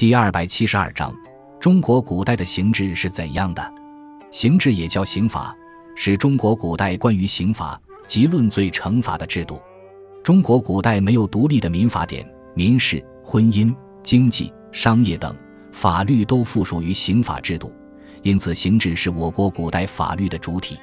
[0.00, 1.14] 第二百七十二章：
[1.60, 3.74] 中国古代的刑制是怎样的？
[4.30, 5.54] 刑制也叫刑法，
[5.94, 9.60] 是中国古代关于刑罚及论罪惩罚的制度。
[10.24, 15.36] 中国古代没有独立的民法典，民事、婚姻、经济、商业等
[15.70, 17.70] 法律都附属于刑法制度，
[18.22, 20.78] 因此刑制是我国古代法律的主体。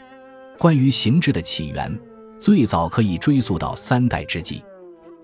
[0.59, 1.99] 关于刑制的起源，
[2.39, 4.63] 最早可以追溯到三代之际，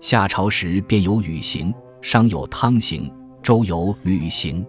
[0.00, 1.72] 夏朝时便有禹刑，
[2.02, 3.08] 商有汤刑，
[3.44, 4.66] 周游旅行。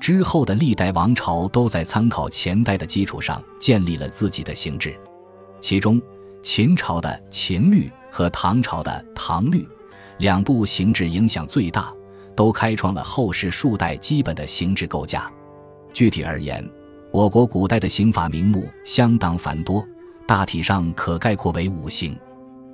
[0.00, 4.98] 之后的历代王朝都在参考前代的基础上建立了自己的刑制，
[5.60, 6.00] 其中
[6.42, 9.68] 秦朝的秦律和唐朝的唐律
[10.16, 11.92] 两部刑制影响最大，
[12.34, 15.30] 都开创了后世数代基本的刑制构架。
[15.92, 16.66] 具体而言，
[17.12, 19.86] 我国古代的刑法名目相当繁多。
[20.26, 22.18] 大体上可概括为五行。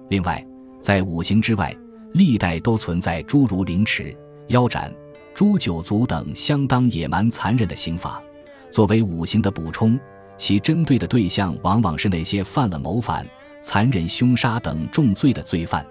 [0.08, 0.44] 另外，
[0.80, 1.76] 在五行之外，
[2.12, 4.16] 历代都存在诸如凌迟、
[4.48, 4.92] 腰斩、
[5.34, 8.22] 诛九族等相当野蛮残忍的刑罚，
[8.70, 9.98] 作为五行的补充。
[10.36, 13.24] 其针对的对象往往是那些犯了谋反、
[13.62, 15.86] 残忍凶杀等重罪的罪犯。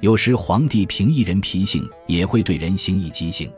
[0.00, 3.50] 有时皇帝凭一人脾性，也会对人行以极刑。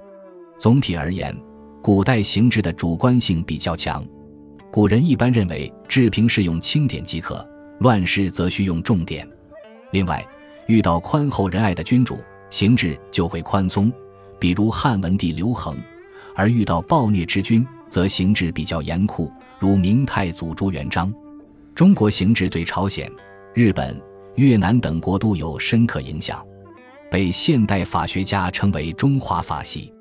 [0.58, 1.36] 总体而言，
[1.82, 4.04] 古代刑制的主观性比较强。
[4.72, 7.46] 古人一般认为，治平是用轻典即可，
[7.80, 9.28] 乱世则需用重典。
[9.92, 10.26] 另外，
[10.66, 12.18] 遇到宽厚仁爱的君主，
[12.50, 13.92] 刑制就会宽松，
[14.38, 15.74] 比如汉文帝刘恒；
[16.34, 21.12] 而遇到暴虐之君，则刑制比较严酷，如明太祖朱元璋。
[21.74, 23.10] 中国刑制对朝鲜、
[23.54, 24.00] 日本、
[24.36, 26.44] 越南等国都有深刻影响，
[27.10, 29.92] 被现代法学家称为中华法系。